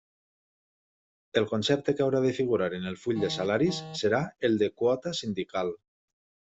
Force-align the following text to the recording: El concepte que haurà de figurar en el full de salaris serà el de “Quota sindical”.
El 1.41 1.45
concepte 1.51 1.95
que 1.99 2.05
haurà 2.07 2.23
de 2.25 2.33
figurar 2.39 2.71
en 2.79 2.89
el 2.95 2.99
full 3.05 3.23
de 3.27 3.31
salaris 3.39 3.85
serà 4.03 4.27
el 4.51 4.61
de 4.65 4.75
“Quota 4.83 5.19
sindical”. 5.25 5.75